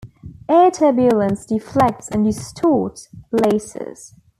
[0.49, 4.15] Air turbulence deflects and distorts lasers.